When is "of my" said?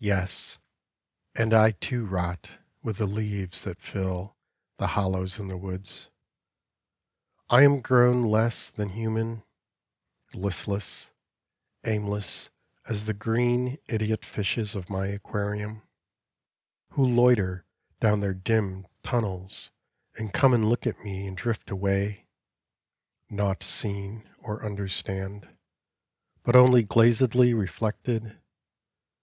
14.74-15.06